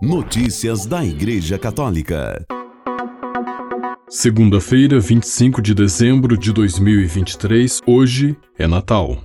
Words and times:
Notícias 0.00 0.86
da 0.86 1.04
Igreja 1.04 1.58
Católica. 1.58 2.46
Segunda-feira, 4.08 5.00
25 5.00 5.60
de 5.60 5.74
dezembro 5.74 6.38
de 6.38 6.52
2023, 6.52 7.80
hoje 7.84 8.36
é 8.56 8.68
Natal. 8.68 9.20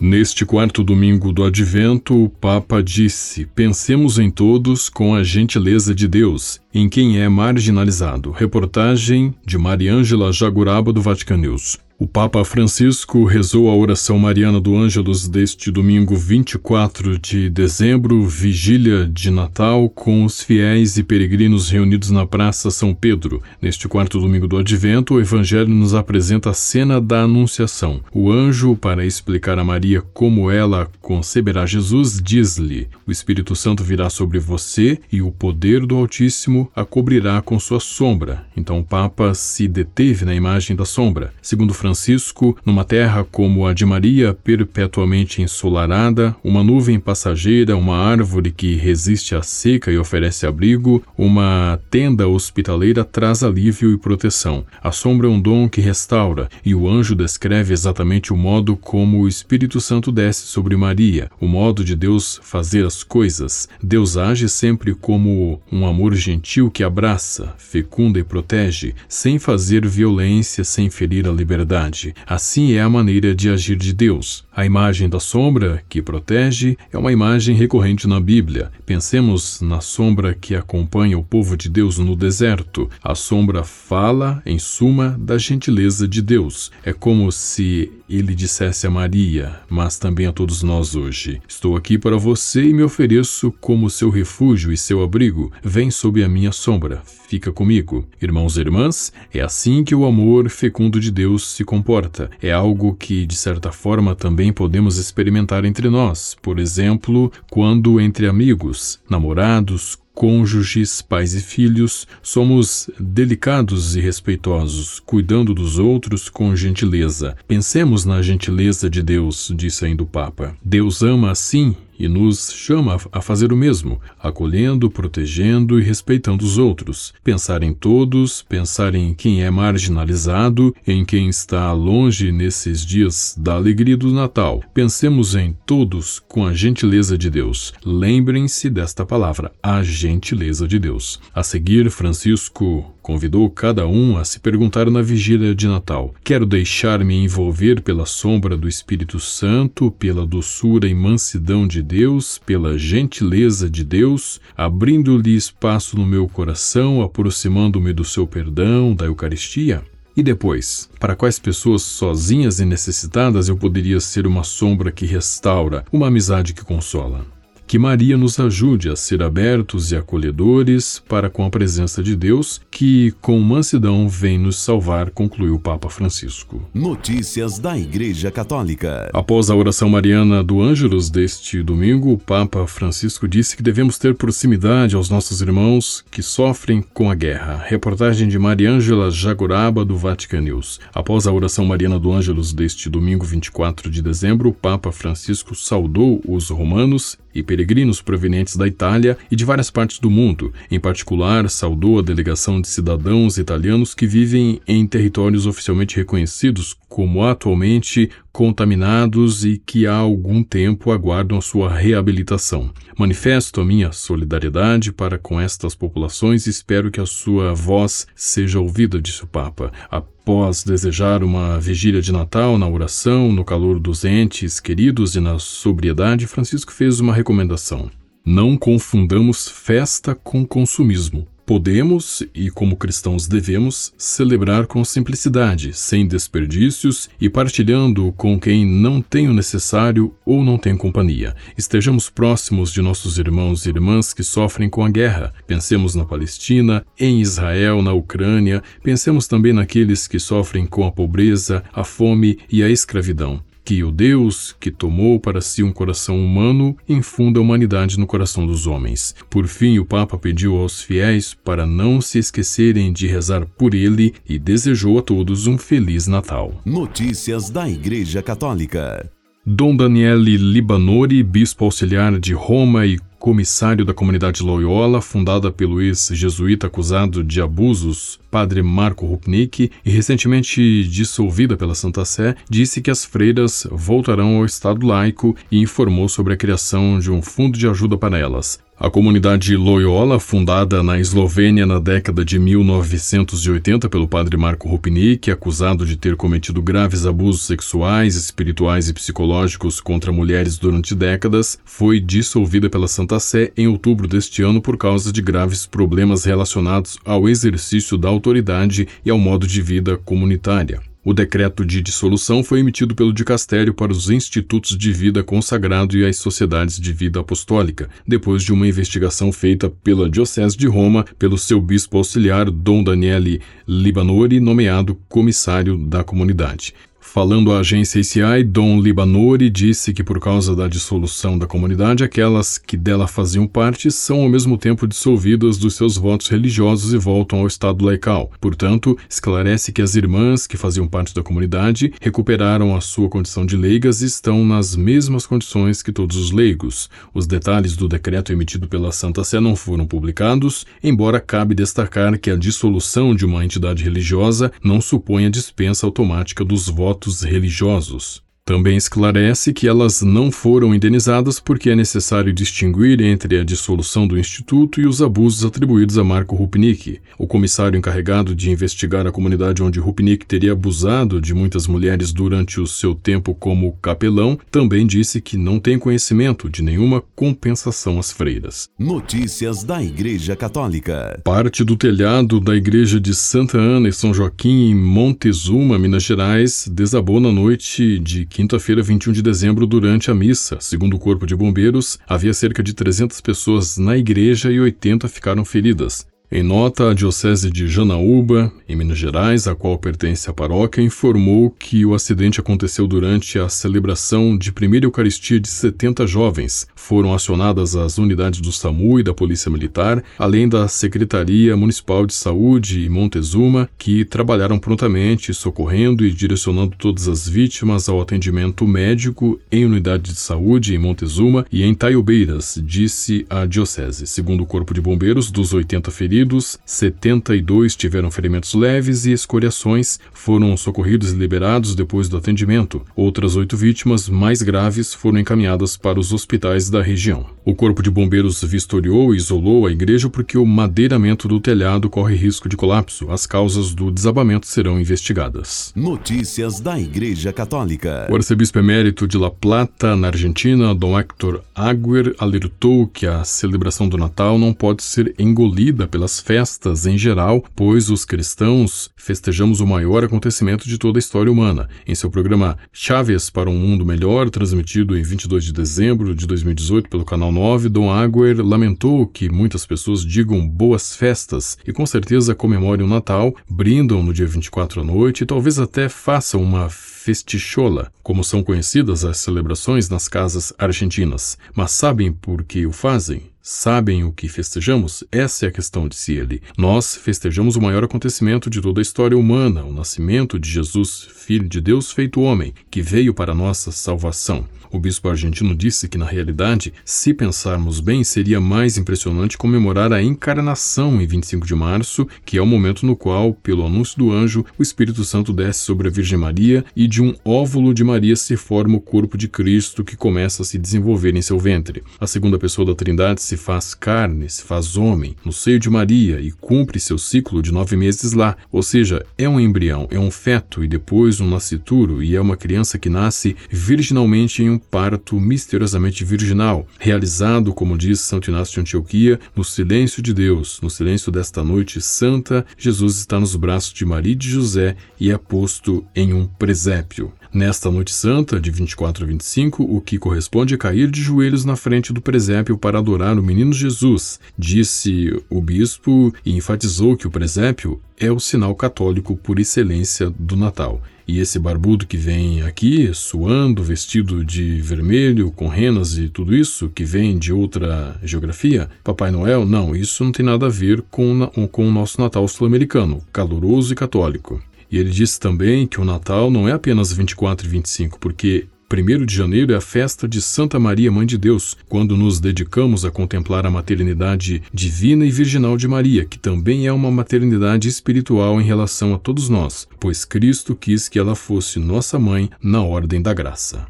Neste 0.00 0.46
quarto 0.46 0.82
domingo 0.82 1.30
do 1.30 1.44
Advento, 1.44 2.24
o 2.24 2.30
Papa 2.30 2.82
disse: 2.82 3.44
Pensemos 3.54 4.18
em 4.18 4.30
todos 4.30 4.88
com 4.88 5.14
a 5.14 5.22
gentileza 5.22 5.94
de 5.94 6.08
Deus, 6.08 6.58
em 6.72 6.88
quem 6.88 7.20
é 7.20 7.28
marginalizado. 7.28 8.30
Reportagem 8.30 9.34
de 9.44 9.58
Mariângela 9.58 10.32
Jaguraba 10.32 10.90
do 10.90 11.02
Vatican 11.02 11.36
News. 11.36 11.83
O 11.96 12.08
Papa 12.08 12.44
Francisco 12.44 13.24
rezou 13.24 13.70
a 13.70 13.76
oração 13.76 14.18
mariana 14.18 14.60
do 14.60 14.76
Ângelus 14.76 15.28
deste 15.28 15.70
domingo 15.70 16.16
24 16.16 17.20
de 17.20 17.48
dezembro, 17.48 18.26
vigília 18.26 19.06
de 19.06 19.30
Natal, 19.30 19.88
com 19.88 20.24
os 20.24 20.42
fiéis 20.42 20.98
e 20.98 21.04
peregrinos 21.04 21.70
reunidos 21.70 22.10
na 22.10 22.26
Praça 22.26 22.68
São 22.68 22.92
Pedro. 22.92 23.40
Neste 23.62 23.86
quarto 23.86 24.18
domingo 24.18 24.48
do 24.48 24.58
Advento, 24.58 25.14
o 25.14 25.20
Evangelho 25.20 25.68
nos 25.68 25.94
apresenta 25.94 26.50
a 26.50 26.54
cena 26.54 27.00
da 27.00 27.22
Anunciação. 27.22 28.00
O 28.12 28.30
anjo, 28.30 28.74
para 28.74 29.06
explicar 29.06 29.56
a 29.56 29.64
Maria 29.64 30.02
como 30.02 30.50
ela 30.50 30.90
conceberá 31.00 31.64
Jesus, 31.64 32.20
diz-lhe: 32.20 32.88
O 33.06 33.12
Espírito 33.12 33.54
Santo 33.54 33.84
virá 33.84 34.10
sobre 34.10 34.40
você 34.40 34.98
e 35.12 35.22
o 35.22 35.30
poder 35.30 35.86
do 35.86 35.94
Altíssimo 35.94 36.68
a 36.74 36.84
cobrirá 36.84 37.40
com 37.40 37.58
sua 37.60 37.78
sombra. 37.78 38.44
Então 38.56 38.80
o 38.80 38.84
Papa 38.84 39.32
se 39.32 39.68
deteve 39.68 40.24
na 40.24 40.34
imagem 40.34 40.74
da 40.74 40.84
sombra. 40.84 41.32
Segundo 41.40 41.72
Francisco, 41.84 42.56
numa 42.64 42.82
terra 42.82 43.26
como 43.30 43.66
a 43.66 43.74
de 43.74 43.84
Maria, 43.84 44.32
perpetuamente 44.32 45.42
ensolarada, 45.42 46.34
uma 46.42 46.64
nuvem 46.64 46.98
passageira, 46.98 47.76
uma 47.76 47.98
árvore 47.98 48.50
que 48.50 48.74
resiste 48.74 49.34
à 49.34 49.42
seca 49.42 49.92
e 49.92 49.98
oferece 49.98 50.46
abrigo, 50.46 51.02
uma 51.18 51.78
tenda 51.90 52.26
hospitaleira 52.26 53.04
traz 53.04 53.42
alívio 53.42 53.92
e 53.92 53.98
proteção. 53.98 54.64
A 54.82 54.90
sombra 54.90 55.26
é 55.26 55.30
um 55.30 55.38
dom 55.38 55.68
que 55.68 55.82
restaura, 55.82 56.48
e 56.64 56.74
o 56.74 56.88
anjo 56.88 57.14
descreve 57.14 57.74
exatamente 57.74 58.32
o 58.32 58.36
modo 58.36 58.76
como 58.76 59.20
o 59.20 59.28
Espírito 59.28 59.78
Santo 59.78 60.10
desce 60.10 60.46
sobre 60.46 60.74
Maria, 60.78 61.30
o 61.38 61.46
modo 61.46 61.84
de 61.84 61.94
Deus 61.94 62.40
fazer 62.42 62.86
as 62.86 63.02
coisas. 63.02 63.68
Deus 63.82 64.16
age 64.16 64.48
sempre 64.48 64.94
como 64.94 65.60
um 65.70 65.86
amor 65.86 66.14
gentil 66.14 66.70
que 66.70 66.82
abraça, 66.82 67.52
fecunda 67.58 68.18
e 68.18 68.24
protege, 68.24 68.94
sem 69.06 69.38
fazer 69.38 69.86
violência, 69.86 70.64
sem 70.64 70.88
ferir 70.88 71.28
a 71.28 71.30
liberdade 71.30 71.73
verdade. 71.74 72.14
Assim 72.26 72.72
é 72.72 72.80
a 72.80 72.88
maneira 72.88 73.34
de 73.34 73.50
agir 73.50 73.76
de 73.76 73.92
Deus. 73.92 74.44
A 74.54 74.64
imagem 74.64 75.08
da 75.08 75.18
sombra, 75.18 75.82
que 75.88 76.00
protege, 76.00 76.78
é 76.92 76.96
uma 76.96 77.10
imagem 77.10 77.56
recorrente 77.56 78.06
na 78.06 78.20
Bíblia. 78.20 78.70
Pensemos 78.86 79.60
na 79.60 79.80
sombra 79.80 80.34
que 80.34 80.54
acompanha 80.54 81.18
o 81.18 81.24
povo 81.24 81.56
de 81.56 81.68
Deus 81.68 81.98
no 81.98 82.14
deserto. 82.14 82.88
A 83.02 83.16
sombra 83.16 83.64
fala, 83.64 84.40
em 84.46 84.58
suma, 84.58 85.16
da 85.18 85.36
gentileza 85.36 86.06
de 86.06 86.22
Deus. 86.22 86.70
É 86.84 86.92
como 86.92 87.32
se 87.32 87.90
ele 88.08 88.34
dissesse 88.34 88.86
a 88.86 88.90
Maria, 88.90 89.56
mas 89.68 89.98
também 89.98 90.26
a 90.26 90.32
todos 90.32 90.62
nós 90.62 90.94
hoje: 90.94 91.40
Estou 91.48 91.76
aqui 91.76 91.98
para 91.98 92.16
você 92.16 92.62
e 92.62 92.72
me 92.72 92.82
ofereço 92.82 93.52
como 93.60 93.90
seu 93.90 94.10
refúgio 94.10 94.72
e 94.72 94.76
seu 94.76 95.02
abrigo. 95.02 95.50
Vem 95.62 95.90
sob 95.90 96.22
a 96.22 96.28
minha 96.28 96.52
sombra, 96.52 97.02
fica 97.28 97.50
comigo. 97.50 98.06
Irmãos 98.20 98.56
e 98.56 98.60
irmãs, 98.60 99.12
é 99.32 99.40
assim 99.40 99.82
que 99.82 99.94
o 99.94 100.04
amor 100.04 100.48
fecundo 100.48 101.00
de 101.00 101.10
Deus 101.10 101.48
se 101.48 101.63
comporta. 101.64 102.30
É 102.42 102.52
algo 102.52 102.94
que, 102.94 103.26
de 103.26 103.36
certa 103.36 103.72
forma, 103.72 104.14
também 104.14 104.52
podemos 104.52 104.98
experimentar 104.98 105.64
entre 105.64 105.88
nós. 105.88 106.36
Por 106.40 106.58
exemplo, 106.58 107.32
quando 107.50 108.00
entre 108.00 108.26
amigos, 108.26 109.00
namorados, 109.08 109.98
cônjuges, 110.14 111.02
pais 111.02 111.34
e 111.34 111.40
filhos, 111.40 112.06
somos 112.22 112.88
delicados 112.98 113.96
e 113.96 114.00
respeitosos, 114.00 115.00
cuidando 115.00 115.52
dos 115.52 115.78
outros 115.78 116.28
com 116.28 116.54
gentileza. 116.54 117.36
Pensemos 117.48 118.04
na 118.04 118.22
gentileza 118.22 118.88
de 118.88 119.02
Deus, 119.02 119.52
disse 119.54 119.84
ainda 119.84 120.04
o 120.04 120.06
Papa. 120.06 120.56
Deus 120.64 121.02
ama 121.02 121.32
assim 121.32 121.74
e 121.98 122.08
nos 122.08 122.52
chama 122.52 122.98
a 123.12 123.20
fazer 123.20 123.52
o 123.52 123.56
mesmo, 123.56 124.00
acolhendo, 124.18 124.90
protegendo 124.90 125.78
e 125.78 125.82
respeitando 125.82 126.44
os 126.44 126.58
outros. 126.58 127.12
Pensar 127.22 127.62
em 127.62 127.72
todos, 127.72 128.42
pensar 128.42 128.94
em 128.94 129.14
quem 129.14 129.42
é 129.42 129.50
marginalizado, 129.50 130.74
em 130.86 131.04
quem 131.04 131.28
está 131.28 131.72
longe 131.72 132.32
nesses 132.32 132.84
dias 132.84 133.34
da 133.38 133.54
alegria 133.54 133.96
do 133.96 134.12
Natal. 134.12 134.62
Pensemos 134.72 135.34
em 135.34 135.56
todos 135.66 136.20
com 136.20 136.46
a 136.46 136.52
gentileza 136.52 137.16
de 137.16 137.30
Deus. 137.30 137.72
Lembrem-se 137.84 138.70
desta 138.70 139.04
palavra, 139.04 139.52
a 139.62 139.82
gentileza 139.82 140.66
de 140.66 140.78
Deus. 140.78 141.20
A 141.34 141.42
seguir, 141.42 141.90
Francisco 141.90 142.94
convidou 143.04 143.50
cada 143.50 143.86
um 143.86 144.16
a 144.16 144.24
se 144.24 144.40
perguntar 144.40 144.90
na 144.90 145.02
vigília 145.02 145.54
de 145.54 145.68
Natal: 145.68 146.14
Quero 146.24 146.46
deixar-me 146.46 147.14
envolver 147.14 147.82
pela 147.82 148.06
sombra 148.06 148.56
do 148.56 148.66
Espírito 148.66 149.20
Santo, 149.20 149.90
pela 149.90 150.26
doçura 150.26 150.88
e 150.88 150.94
mansidão 150.94 151.68
de 151.68 151.82
Deus, 151.84 152.38
pela 152.38 152.78
gentileza 152.78 153.68
de 153.68 153.84
Deus, 153.84 154.40
abrindo-lhe 154.56 155.36
espaço 155.36 155.96
no 155.96 156.06
meu 156.06 156.26
coração, 156.26 157.02
aproximando-me 157.02 157.92
do 157.92 158.04
seu 158.04 158.26
perdão, 158.26 158.94
da 158.94 159.04
Eucaristia? 159.04 159.84
E 160.16 160.22
depois, 160.22 160.88
para 160.98 161.14
quais 161.14 161.38
pessoas 161.38 161.82
sozinhas 161.82 162.58
e 162.58 162.64
necessitadas 162.64 163.48
eu 163.48 163.56
poderia 163.56 164.00
ser 164.00 164.26
uma 164.26 164.44
sombra 164.44 164.90
que 164.90 165.04
restaura, 165.04 165.84
uma 165.92 166.06
amizade 166.06 166.54
que 166.54 166.64
consola? 166.64 167.26
Que 167.66 167.78
Maria 167.78 168.16
nos 168.16 168.38
ajude 168.38 168.90
a 168.90 168.96
ser 168.96 169.22
abertos 169.22 169.90
e 169.90 169.96
acolhedores 169.96 171.02
para 171.08 171.30
com 171.30 171.44
a 171.44 171.50
presença 171.50 172.02
de 172.02 172.14
Deus, 172.14 172.60
que 172.70 173.12
com 173.20 173.40
mansidão 173.40 174.08
vem 174.08 174.38
nos 174.38 174.58
salvar, 174.58 175.10
concluiu 175.10 175.54
o 175.54 175.58
Papa 175.58 175.88
Francisco. 175.88 176.62
Notícias 176.74 177.58
da 177.58 177.76
Igreja 177.76 178.30
Católica. 178.30 179.10
Após 179.12 179.50
a 179.50 179.56
oração 179.56 179.88
mariana 179.88 180.44
do 180.44 180.60
Ângelus 180.60 181.08
deste 181.08 181.62
domingo, 181.62 182.12
o 182.12 182.18
Papa 182.18 182.66
Francisco 182.66 183.26
disse 183.26 183.56
que 183.56 183.62
devemos 183.62 183.98
ter 183.98 184.14
proximidade 184.14 184.94
aos 184.94 185.08
nossos 185.08 185.40
irmãos 185.40 186.04
que 186.10 186.22
sofrem 186.22 186.82
com 186.92 187.10
a 187.10 187.14
guerra. 187.14 187.64
Reportagem 187.66 188.28
de 188.28 188.38
Mariângela 188.38 189.10
Jagoraba 189.10 189.84
do 189.84 189.96
Vatican 189.96 190.42
News. 190.42 190.78
Após 190.94 191.26
a 191.26 191.32
oração 191.32 191.64
mariana 191.64 191.98
do 191.98 192.12
Ângelus 192.12 192.52
deste 192.52 192.90
domingo 192.90 193.24
24 193.24 193.90
de 193.90 194.02
dezembro, 194.02 194.50
o 194.50 194.54
Papa 194.54 194.92
Francisco 194.92 195.54
saudou 195.54 196.20
os 196.28 196.50
romanos 196.50 197.16
e 197.34 197.42
peregrinos 197.54 198.02
provenientes 198.02 198.56
da 198.56 198.66
Itália 198.66 199.16
e 199.30 199.36
de 199.36 199.44
várias 199.44 199.70
partes 199.70 200.00
do 200.00 200.10
mundo. 200.10 200.52
Em 200.68 200.80
particular, 200.80 201.48
saudou 201.48 202.00
a 202.00 202.02
delegação 202.02 202.60
de 202.60 202.66
cidadãos 202.66 203.38
italianos 203.38 203.94
que 203.94 204.08
vivem 204.08 204.60
em 204.66 204.84
territórios 204.88 205.46
oficialmente 205.46 205.96
reconhecidos 205.96 206.76
como 206.94 207.24
atualmente 207.24 208.08
contaminados 208.30 209.44
e 209.44 209.58
que 209.58 209.84
há 209.84 209.96
algum 209.96 210.44
tempo 210.44 210.92
aguardam 210.92 211.40
sua 211.40 211.68
reabilitação. 211.68 212.70
Manifesto 212.96 213.60
a 213.60 213.64
minha 213.64 213.90
solidariedade 213.90 214.92
para 214.92 215.18
com 215.18 215.40
estas 215.40 215.74
populações 215.74 216.46
e 216.46 216.50
espero 216.50 216.92
que 216.92 217.00
a 217.00 217.04
sua 217.04 217.52
voz 217.52 218.06
seja 218.14 218.60
ouvida, 218.60 219.02
disse 219.02 219.24
o 219.24 219.26
Papa. 219.26 219.72
Após 219.90 220.62
desejar 220.62 221.24
uma 221.24 221.58
vigília 221.58 222.00
de 222.00 222.12
Natal 222.12 222.56
na 222.56 222.68
oração, 222.68 223.32
no 223.32 223.44
calor 223.44 223.80
dos 223.80 224.04
entes 224.04 224.60
queridos 224.60 225.16
e 225.16 225.20
na 225.20 225.36
sobriedade, 225.40 226.28
Francisco 226.28 226.72
fez 226.72 227.00
uma 227.00 227.12
recomendação. 227.12 227.90
Não 228.24 228.56
confundamos 228.56 229.48
festa 229.48 230.14
com 230.14 230.46
consumismo. 230.46 231.26
Podemos, 231.46 232.22
e 232.34 232.50
como 232.50 232.74
cristãos 232.74 233.28
devemos, 233.28 233.92
celebrar 233.98 234.66
com 234.66 234.82
simplicidade, 234.82 235.74
sem 235.74 236.06
desperdícios 236.06 237.10
e 237.20 237.28
partilhando 237.28 238.12
com 238.12 238.40
quem 238.40 238.64
não 238.64 239.02
tem 239.02 239.28
o 239.28 239.34
necessário 239.34 240.14
ou 240.24 240.42
não 240.42 240.56
tem 240.56 240.74
companhia. 240.74 241.36
Estejamos 241.58 242.08
próximos 242.08 242.72
de 242.72 242.80
nossos 242.80 243.18
irmãos 243.18 243.66
e 243.66 243.68
irmãs 243.68 244.14
que 244.14 244.24
sofrem 244.24 244.70
com 244.70 244.82
a 244.82 244.88
guerra. 244.88 245.34
Pensemos 245.46 245.94
na 245.94 246.06
Palestina, 246.06 246.82
em 246.98 247.20
Israel, 247.20 247.82
na 247.82 247.92
Ucrânia. 247.92 248.62
Pensemos 248.82 249.26
também 249.26 249.52
naqueles 249.52 250.06
que 250.06 250.18
sofrem 250.18 250.64
com 250.64 250.86
a 250.86 250.92
pobreza, 250.92 251.62
a 251.74 251.84
fome 251.84 252.38
e 252.50 252.62
a 252.62 252.70
escravidão 252.70 253.42
que 253.64 253.82
o 253.82 253.90
Deus 253.90 254.54
que 254.60 254.70
tomou 254.70 255.18
para 255.18 255.40
si 255.40 255.62
um 255.62 255.72
coração 255.72 256.22
humano 256.22 256.76
infunda 256.88 257.38
a 257.38 257.42
humanidade 257.42 257.98
no 257.98 258.06
coração 258.06 258.46
dos 258.46 258.66
homens. 258.66 259.14
Por 259.30 259.46
fim, 259.46 259.78
o 259.78 259.84
Papa 259.84 260.18
pediu 260.18 260.56
aos 260.56 260.82
fiéis 260.82 261.34
para 261.34 261.66
não 261.66 262.00
se 262.00 262.18
esquecerem 262.18 262.92
de 262.92 263.06
rezar 263.06 263.46
por 263.46 263.74
ele 263.74 264.14
e 264.28 264.38
desejou 264.38 264.98
a 264.98 265.02
todos 265.02 265.46
um 265.46 265.56
feliz 265.56 266.06
Natal. 266.06 266.52
Notícias 266.64 267.48
da 267.48 267.68
Igreja 267.68 268.22
Católica. 268.22 269.10
Dom 269.46 269.76
Daniele 269.76 270.38
Libanori, 270.38 271.22
bispo 271.22 271.66
auxiliar 271.66 272.18
de 272.18 272.32
Roma 272.32 272.86
e 272.86 272.98
comissário 273.24 273.86
da 273.86 273.94
comunidade 273.94 274.42
Loyola, 274.42 275.00
fundada 275.00 275.50
pelo 275.50 275.80
ex-jesuíta 275.80 276.66
acusado 276.66 277.24
de 277.24 277.40
abusos, 277.40 278.20
padre 278.30 278.62
Marco 278.62 279.06
Rupnik, 279.06 279.70
e 279.82 279.90
recentemente 279.90 280.84
dissolvida 280.84 281.56
pela 281.56 281.74
Santa 281.74 282.04
Sé, 282.04 282.36
disse 282.50 282.82
que 282.82 282.90
as 282.90 283.02
freiras 283.02 283.66
voltarão 283.70 284.36
ao 284.36 284.44
Estado 284.44 284.86
laico 284.86 285.34
e 285.50 285.58
informou 285.58 286.06
sobre 286.06 286.34
a 286.34 286.36
criação 286.36 286.98
de 286.98 287.10
um 287.10 287.22
fundo 287.22 287.56
de 287.56 287.66
ajuda 287.66 287.96
para 287.96 288.18
elas. 288.18 288.60
A 288.76 288.90
comunidade 288.90 289.56
Loyola, 289.56 290.18
fundada 290.18 290.82
na 290.82 290.98
Eslovênia 290.98 291.64
na 291.64 291.78
década 291.78 292.24
de 292.24 292.40
1980 292.40 293.88
pelo 293.88 294.08
padre 294.08 294.36
Marco 294.36 294.68
Rupnik, 294.68 295.30
acusado 295.30 295.86
de 295.86 295.96
ter 295.96 296.16
cometido 296.16 296.60
graves 296.60 297.06
abusos 297.06 297.46
sexuais, 297.46 298.16
espirituais 298.16 298.88
e 298.88 298.92
psicológicos 298.92 299.80
contra 299.80 300.10
mulheres 300.10 300.58
durante 300.58 300.92
décadas, 300.92 301.56
foi 301.64 302.00
dissolvida 302.00 302.68
pela 302.68 302.88
Santa 302.88 303.20
Sé 303.20 303.52
em 303.56 303.68
outubro 303.68 304.08
deste 304.08 304.42
ano 304.42 304.60
por 304.60 304.76
causa 304.76 305.12
de 305.12 305.22
graves 305.22 305.66
problemas 305.66 306.24
relacionados 306.24 306.98
ao 307.04 307.28
exercício 307.28 307.96
da 307.96 308.08
autoridade 308.08 308.88
e 309.04 309.10
ao 309.10 309.18
modo 309.18 309.46
de 309.46 309.62
vida 309.62 309.96
comunitária. 309.98 310.93
O 311.04 311.12
decreto 311.12 311.66
de 311.66 311.82
dissolução 311.82 312.42
foi 312.42 312.60
emitido 312.60 312.94
pelo 312.94 313.12
dicastério 313.12 313.74
para 313.74 313.92
os 313.92 314.08
institutos 314.08 314.74
de 314.74 314.90
vida 314.90 315.22
consagrado 315.22 315.98
e 315.98 316.06
as 316.06 316.16
sociedades 316.16 316.80
de 316.80 316.92
vida 316.94 317.20
apostólica, 317.20 317.90
depois 318.08 318.42
de 318.42 318.54
uma 318.54 318.66
investigação 318.66 319.30
feita 319.30 319.68
pela 319.68 320.08
Diocese 320.08 320.56
de 320.56 320.66
Roma 320.66 321.04
pelo 321.18 321.36
seu 321.36 321.60
bispo 321.60 321.98
auxiliar 321.98 322.50
Dom 322.50 322.82
Daniele 322.82 323.42
Libanori, 323.68 324.40
nomeado 324.40 324.98
comissário 325.06 325.76
da 325.76 326.02
comunidade. 326.02 326.72
Falando 327.06 327.52
à 327.52 327.60
agência 327.60 328.00
ICI, 328.00 328.42
Dom 328.42 328.80
Libanori 328.80 329.48
disse 329.48 329.92
que 329.92 330.02
por 330.02 330.18
causa 330.18 330.56
da 330.56 330.66
dissolução 330.66 331.38
da 331.38 331.46
comunidade, 331.46 332.02
aquelas 332.02 332.58
que 332.58 332.76
dela 332.76 333.06
faziam 333.06 333.46
parte 333.46 333.88
são 333.92 334.22
ao 334.22 334.28
mesmo 334.28 334.58
tempo 334.58 334.84
dissolvidas 334.84 335.56
dos 335.56 335.76
seus 335.76 335.96
votos 335.96 336.28
religiosos 336.28 336.92
e 336.92 336.96
voltam 336.96 337.40
ao 337.40 337.46
estado 337.46 337.84
laical. 337.84 338.32
Portanto, 338.40 338.98
esclarece 339.08 339.70
que 339.70 339.80
as 339.80 339.94
irmãs 339.94 340.48
que 340.48 340.56
faziam 340.56 340.88
parte 340.88 341.14
da 341.14 341.22
comunidade 341.22 341.92
recuperaram 342.00 342.74
a 342.74 342.80
sua 342.80 343.08
condição 343.08 343.46
de 343.46 343.56
leigas 343.56 344.02
e 344.02 344.06
estão 344.06 344.44
nas 344.44 344.74
mesmas 344.74 345.24
condições 345.24 345.82
que 345.82 345.92
todos 345.92 346.16
os 346.16 346.32
leigos. 346.32 346.90
Os 347.12 347.28
detalhes 347.28 347.76
do 347.76 347.86
decreto 347.86 348.32
emitido 348.32 348.66
pela 348.66 348.90
Santa 348.90 349.22
Sé 349.22 349.38
não 349.38 349.54
foram 349.54 349.86
publicados, 349.86 350.66
embora 350.82 351.20
cabe 351.20 351.54
destacar 351.54 352.18
que 352.18 352.30
a 352.30 352.36
dissolução 352.36 353.14
de 353.14 353.24
uma 353.24 353.44
entidade 353.44 353.84
religiosa 353.84 354.50
não 354.64 354.80
supõe 354.80 355.26
a 355.26 355.30
dispensa 355.30 355.86
automática 355.86 356.44
dos 356.44 356.68
votos 356.68 356.93
atos 356.94 357.22
religiosos. 357.22 358.22
Também 358.46 358.76
esclarece 358.76 359.54
que 359.54 359.66
elas 359.66 360.02
não 360.02 360.30
foram 360.30 360.74
indenizadas 360.74 361.40
porque 361.40 361.70
é 361.70 361.74
necessário 361.74 362.30
distinguir 362.30 363.00
entre 363.00 363.38
a 363.38 363.44
dissolução 363.44 364.06
do 364.06 364.18
Instituto 364.18 364.82
e 364.82 364.86
os 364.86 365.00
abusos 365.00 365.46
atribuídos 365.46 365.96
a 365.96 366.04
Marco 366.04 366.36
Rupnik. 366.36 367.00
O 367.18 367.26
comissário 367.26 367.78
encarregado 367.78 368.34
de 368.34 368.50
investigar 368.50 369.06
a 369.06 369.12
comunidade 369.12 369.62
onde 369.62 369.80
Rupnik 369.80 370.26
teria 370.26 370.52
abusado 370.52 371.22
de 371.22 371.32
muitas 371.32 371.66
mulheres 371.66 372.12
durante 372.12 372.60
o 372.60 372.66
seu 372.66 372.94
tempo 372.94 373.34
como 373.34 373.78
capelão 373.80 374.38
também 374.50 374.86
disse 374.86 375.22
que 375.22 375.38
não 375.38 375.58
tem 375.58 375.78
conhecimento 375.78 376.50
de 376.50 376.62
nenhuma 376.62 377.02
compensação 377.16 377.98
às 377.98 378.12
freiras. 378.12 378.68
Notícias 378.78 379.64
da 379.64 379.82
Igreja 379.82 380.36
Católica. 380.36 381.18
Parte 381.24 381.64
do 381.64 381.76
telhado 381.76 382.38
da 382.40 382.54
igreja 382.54 383.00
de 383.00 383.14
Santa 383.14 383.56
Ana 383.56 383.88
e 383.88 383.92
São 383.92 384.12
Joaquim 384.12 384.68
em 384.68 384.74
Montezuma, 384.74 385.78
Minas 385.78 386.02
Gerais, 386.02 386.68
desabou 386.70 387.18
na 387.20 387.32
noite 387.32 387.98
de 387.98 388.26
quinta-feira, 388.34 388.82
21 388.82 389.12
de 389.12 389.22
dezembro, 389.22 389.64
durante 389.64 390.10
a 390.10 390.14
missa. 390.14 390.58
Segundo 390.60 390.96
o 390.96 390.98
Corpo 390.98 391.24
de 391.24 391.36
Bombeiros, 391.36 392.00
havia 392.04 392.34
cerca 392.34 392.64
de 392.64 392.74
300 392.74 393.20
pessoas 393.20 393.78
na 393.78 393.96
igreja 393.96 394.50
e 394.50 394.58
80 394.58 395.06
ficaram 395.06 395.44
feridas. 395.44 396.04
Em 396.32 396.42
nota, 396.42 396.90
a 396.90 396.94
Diocese 396.94 397.50
de 397.50 397.68
Janaúba, 397.68 398.50
em 398.66 398.74
Minas 398.74 398.96
Gerais, 398.96 399.46
a 399.46 399.54
qual 399.54 399.78
pertence 399.78 400.28
à 400.28 400.32
paróquia, 400.32 400.80
informou 400.80 401.50
que 401.50 401.84
o 401.84 401.94
acidente 401.94 402.40
aconteceu 402.40 402.86
durante 402.86 403.38
a 403.38 403.46
celebração 403.50 404.36
de 404.36 404.50
primeira 404.50 404.86
Eucaristia 404.86 405.38
de 405.38 405.46
70 405.46 406.06
jovens. 406.06 406.66
Foram 406.74 407.12
acionadas 407.12 407.76
as 407.76 407.98
unidades 407.98 408.40
do 408.40 408.50
SAMU 408.50 408.98
e 408.98 409.02
da 409.02 409.12
Polícia 409.12 409.50
Militar, 409.50 410.02
além 410.18 410.48
da 410.48 410.66
Secretaria 410.66 411.54
Municipal 411.58 412.06
de 412.06 412.14
Saúde 412.14 412.86
em 412.86 412.88
Montezuma, 412.88 413.68
que 413.76 414.02
trabalharam 414.02 414.58
prontamente, 414.58 415.32
socorrendo 415.34 416.06
e 416.06 416.10
direcionando 416.10 416.74
todas 416.78 417.06
as 417.06 417.28
vítimas 417.28 417.86
ao 417.86 418.00
atendimento 418.00 418.66
médico 418.66 419.38
em 419.52 419.66
unidade 419.66 420.04
de 420.12 420.18
saúde 420.18 420.74
em 420.74 420.78
Montezuma 420.78 421.44
e 421.52 421.62
em 421.62 421.74
Taiobeiras, 421.74 422.58
disse 422.64 423.26
a 423.28 423.44
Diocese. 423.44 424.06
Segundo 424.06 424.42
o 424.42 424.46
Corpo 424.46 424.72
de 424.72 424.80
Bombeiros, 424.80 425.30
dos 425.30 425.52
80 425.52 425.90
feridos, 425.90 426.23
feridos, 426.24 426.58
72 426.64 427.76
tiveram 427.76 428.10
ferimentos 428.10 428.54
leves 428.54 429.04
e 429.04 429.12
escoriações, 429.12 429.98
foram 430.12 430.56
socorridos 430.56 431.12
e 431.12 431.16
liberados 431.16 431.74
depois 431.74 432.08
do 432.08 432.16
atendimento. 432.16 432.82
Outras 432.96 433.36
oito 433.36 433.56
vítimas 433.56 434.08
mais 434.08 434.40
graves 434.40 434.94
foram 434.94 435.18
encaminhadas 435.18 435.76
para 435.76 436.00
os 436.00 436.12
hospitais 436.12 436.70
da 436.70 436.82
região. 436.82 437.26
O 437.44 437.54
Corpo 437.54 437.82
de 437.82 437.90
Bombeiros 437.90 438.42
vistoriou 438.42 439.14
e 439.14 439.18
isolou 439.18 439.66
a 439.66 439.70
igreja 439.70 440.08
porque 440.08 440.38
o 440.38 440.46
madeiramento 440.46 441.28
do 441.28 441.38
telhado 441.38 441.90
corre 441.90 442.14
risco 442.14 442.48
de 442.48 442.56
colapso. 442.56 443.10
As 443.10 443.26
causas 443.26 443.74
do 443.74 443.90
desabamento 443.90 444.46
serão 444.46 444.80
investigadas. 444.80 445.72
Notícias 445.76 446.58
da 446.58 446.80
Igreja 446.80 447.34
Católica. 447.34 448.08
O 448.10 448.16
arcebispo 448.16 448.58
emérito 448.58 449.06
de 449.06 449.18
La 449.18 449.30
Plata, 449.30 449.94
na 449.94 450.08
Argentina, 450.08 450.74
Dom 450.74 450.98
Héctor 450.98 451.42
Aguer, 451.54 452.14
alertou 452.18 452.86
que 452.86 453.06
a 453.06 453.24
celebração 453.24 453.88
do 453.88 453.98
Natal 453.98 454.38
não 454.38 454.54
pode 454.54 454.82
ser 454.82 455.14
engolida 455.18 455.86
pelas 456.04 456.20
festas 456.20 456.86
em 456.86 456.98
geral, 456.98 457.42
pois 457.56 457.88
os 457.88 458.04
cristãos 458.04 458.90
festejamos 458.94 459.60
o 459.60 459.66
maior 459.66 460.04
acontecimento 460.04 460.68
de 460.68 460.76
toda 460.76 460.98
a 460.98 461.00
história 461.00 461.32
humana. 461.32 461.66
Em 461.86 461.94
seu 461.94 462.10
programa 462.10 462.58
Chaves 462.70 463.30
para 463.30 463.48
um 463.48 463.58
Mundo 463.58 463.86
Melhor, 463.86 464.28
transmitido 464.28 464.98
em 464.98 465.02
22 465.02 465.44
de 465.44 465.52
dezembro 465.52 466.14
de 466.14 466.26
2018 466.26 466.90
pelo 466.90 467.06
Canal 467.06 467.32
9, 467.32 467.70
Dom 467.70 467.90
Aguer 467.90 468.44
lamentou 468.44 469.06
que 469.06 469.30
muitas 469.30 469.64
pessoas 469.64 470.04
digam 470.04 470.46
boas 470.46 470.94
festas 470.94 471.56
e 471.66 471.72
com 471.72 471.86
certeza 471.86 472.34
comemorem 472.34 472.84
o 472.84 472.88
Natal, 472.88 473.34
brindam 473.48 474.02
no 474.02 474.12
dia 474.12 474.26
24 474.26 474.82
à 474.82 474.84
noite 474.84 475.22
e 475.22 475.26
talvez 475.26 475.58
até 475.58 475.88
façam 475.88 476.42
uma 476.42 476.68
festichola, 476.68 477.90
como 478.02 478.22
são 478.22 478.42
conhecidas 478.42 479.06
as 479.06 479.16
celebrações 479.16 479.88
nas 479.88 480.06
casas 480.06 480.52
argentinas. 480.58 481.38
Mas 481.54 481.70
sabem 481.70 482.12
por 482.12 482.44
que 482.44 482.66
o 482.66 482.72
fazem? 482.72 483.33
Sabem 483.46 484.04
o 484.04 484.10
que 484.10 484.26
festejamos? 484.26 485.04
Essa 485.12 485.44
é 485.44 485.48
a 485.50 485.52
questão, 485.52 485.86
disse 485.86 486.14
ele. 486.14 486.40
Nós 486.56 486.96
festejamos 486.96 487.56
o 487.56 487.60
maior 487.60 487.84
acontecimento 487.84 488.48
de 488.48 488.58
toda 488.58 488.80
a 488.80 488.82
história 488.82 489.18
humana, 489.18 489.62
o 489.64 489.70
nascimento 489.70 490.38
de 490.38 490.48
Jesus, 490.48 491.06
Filho 491.14 491.46
de 491.46 491.60
Deus 491.60 491.92
feito 491.92 492.22
homem, 492.22 492.54
que 492.70 492.80
veio 492.80 493.12
para 493.12 493.34
nossa 493.34 493.70
salvação. 493.70 494.48
O 494.74 494.80
bispo 494.80 495.08
argentino 495.08 495.54
disse 495.54 495.88
que, 495.88 495.96
na 495.96 496.04
realidade, 496.04 496.74
se 496.84 497.14
pensarmos 497.14 497.78
bem, 497.78 498.02
seria 498.02 498.40
mais 498.40 498.76
impressionante 498.76 499.38
comemorar 499.38 499.92
a 499.92 500.02
encarnação 500.02 501.00
em 501.00 501.06
25 501.06 501.46
de 501.46 501.54
março, 501.54 502.08
que 502.24 502.36
é 502.36 502.42
o 502.42 502.46
momento 502.46 502.84
no 502.84 502.96
qual, 502.96 503.32
pelo 503.34 503.64
anúncio 503.64 503.96
do 503.96 504.10
anjo, 504.10 504.44
o 504.58 504.62
Espírito 504.64 505.04
Santo 505.04 505.32
desce 505.32 505.60
sobre 505.60 505.86
a 505.86 505.90
Virgem 505.92 506.18
Maria 506.18 506.64
e 506.74 506.88
de 506.88 507.00
um 507.00 507.14
óvulo 507.24 507.72
de 507.72 507.84
Maria 507.84 508.16
se 508.16 508.36
forma 508.36 508.76
o 508.76 508.80
corpo 508.80 509.16
de 509.16 509.28
Cristo 509.28 509.84
que 509.84 509.94
começa 509.94 510.42
a 510.42 510.44
se 510.44 510.58
desenvolver 510.58 511.14
em 511.14 511.22
seu 511.22 511.38
ventre. 511.38 511.84
A 512.00 512.08
segunda 512.08 512.36
pessoa 512.36 512.66
da 512.66 512.74
Trindade 512.74 513.22
se 513.22 513.33
faz 513.36 513.74
carne, 513.74 514.28
se 514.28 514.42
faz 514.42 514.76
homem, 514.76 515.16
no 515.24 515.32
seio 515.32 515.58
de 515.58 515.70
Maria 515.70 516.20
e 516.20 516.30
cumpre 516.30 516.80
seu 516.80 516.98
ciclo 516.98 517.42
de 517.42 517.52
nove 517.52 517.76
meses 517.76 518.12
lá. 518.12 518.36
Ou 518.50 518.62
seja, 518.62 519.04
é 519.16 519.28
um 519.28 519.40
embrião, 519.40 519.86
é 519.90 519.98
um 519.98 520.10
feto 520.10 520.64
e 520.64 520.68
depois 520.68 521.20
um 521.20 521.28
nascituro 521.28 522.02
e 522.02 522.14
é 522.14 522.20
uma 522.20 522.36
criança 522.36 522.78
que 522.78 522.88
nasce 522.88 523.36
virginalmente 523.50 524.42
em 524.42 524.50
um 524.50 524.58
parto 524.58 525.18
misteriosamente 525.20 526.04
virginal, 526.04 526.66
realizado, 526.78 527.52
como 527.52 527.78
diz 527.78 528.00
Santo 528.00 528.30
Inácio 528.30 528.54
de 528.54 528.60
Antioquia, 528.60 529.20
no 529.34 529.44
silêncio 529.44 530.02
de 530.02 530.12
Deus, 530.12 530.60
no 530.62 530.70
silêncio 530.70 531.10
desta 531.10 531.42
noite 531.42 531.80
santa, 531.80 532.44
Jesus 532.56 532.98
está 532.98 533.18
nos 533.18 533.36
braços 533.36 533.72
de 533.72 533.84
Maria 533.84 534.12
e 534.12 534.16
de 534.16 534.28
José 534.28 534.76
e 534.98 535.10
é 535.10 535.18
posto 535.18 535.84
em 535.94 536.12
um 536.12 536.26
presépio. 536.26 537.12
Nesta 537.34 537.68
noite 537.68 537.92
santa, 537.92 538.40
de 538.40 538.48
24 538.48 539.02
a 539.02 539.06
25, 539.08 539.64
o 539.64 539.80
que 539.80 539.98
corresponde 539.98 540.54
é 540.54 540.56
cair 540.56 540.88
de 540.88 541.02
joelhos 541.02 541.44
na 541.44 541.56
frente 541.56 541.92
do 541.92 542.00
presépio 542.00 542.56
para 542.56 542.78
adorar 542.78 543.18
o 543.18 543.22
menino 543.24 543.52
Jesus, 543.52 544.20
disse 544.38 545.20
o 545.28 545.40
bispo 545.40 546.14
e 546.24 546.36
enfatizou 546.36 546.96
que 546.96 547.08
o 547.08 547.10
presépio 547.10 547.80
é 547.98 548.08
o 548.08 548.20
sinal 548.20 548.54
católico 548.54 549.16
por 549.16 549.40
excelência 549.40 550.14
do 550.16 550.36
Natal. 550.36 550.80
E 551.08 551.18
esse 551.18 551.36
barbudo 551.40 551.88
que 551.88 551.96
vem 551.96 552.42
aqui, 552.42 552.90
suando, 552.94 553.64
vestido 553.64 554.24
de 554.24 554.60
vermelho, 554.60 555.32
com 555.32 555.48
renas 555.48 555.98
e 555.98 556.08
tudo 556.08 556.36
isso, 556.36 556.68
que 556.68 556.84
vem 556.84 557.18
de 557.18 557.32
outra 557.32 557.98
geografia, 558.04 558.70
Papai 558.84 559.10
Noel, 559.10 559.44
não, 559.44 559.74
isso 559.74 560.04
não 560.04 560.12
tem 560.12 560.24
nada 560.24 560.46
a 560.46 560.50
ver 560.50 560.82
com, 560.82 561.26
com 561.50 561.66
o 561.66 561.72
nosso 561.72 562.00
Natal 562.00 562.28
sul-americano, 562.28 563.02
caloroso 563.12 563.72
e 563.72 563.76
católico. 563.76 564.40
E 564.74 564.78
ele 564.78 564.90
disse 564.90 565.20
também 565.20 565.68
que 565.68 565.80
o 565.80 565.84
Natal 565.84 566.32
não 566.32 566.48
é 566.48 566.52
apenas 566.52 566.92
24 566.92 567.46
e 567.46 567.48
25, 567.48 567.96
porque 567.96 568.48
1 568.68 569.06
de 569.06 569.14
janeiro 569.14 569.52
é 569.52 569.56
a 569.56 569.60
festa 569.60 570.08
de 570.08 570.20
Santa 570.20 570.58
Maria, 570.58 570.90
Mãe 570.90 571.06
de 571.06 571.16
Deus, 571.16 571.56
quando 571.68 571.96
nos 571.96 572.18
dedicamos 572.18 572.84
a 572.84 572.90
contemplar 572.90 573.46
a 573.46 573.50
maternidade 573.52 574.42
divina 574.52 575.06
e 575.06 575.12
virginal 575.12 575.56
de 575.56 575.68
Maria, 575.68 576.04
que 576.04 576.18
também 576.18 576.66
é 576.66 576.72
uma 576.72 576.90
maternidade 576.90 577.68
espiritual 577.68 578.40
em 578.40 578.44
relação 578.44 578.92
a 578.92 578.98
todos 578.98 579.28
nós, 579.28 579.68
pois 579.78 580.04
Cristo 580.04 580.56
quis 580.56 580.88
que 580.88 580.98
ela 580.98 581.14
fosse 581.14 581.60
nossa 581.60 581.96
mãe 581.96 582.28
na 582.42 582.60
ordem 582.60 583.00
da 583.00 583.14
graça. 583.14 583.68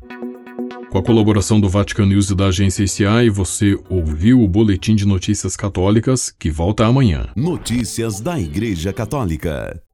Com 0.95 0.99
a 0.99 1.03
colaboração 1.03 1.61
do 1.61 1.69
Vatican 1.69 2.07
News 2.07 2.31
e 2.31 2.37
da 2.37 2.47
agência 2.47 2.85
ICI, 2.85 3.29
você 3.29 3.77
ouviu 3.91 4.41
o 4.41 4.47
Boletim 4.47 4.95
de 4.95 5.05
Notícias 5.05 5.57
Católicas, 5.57 6.33
que 6.39 6.51
volta 6.51 6.87
amanhã. 6.87 7.27
Notícias 7.35 8.21
da 8.21 8.41
Igreja 8.41 8.93
Católica. 8.93 9.83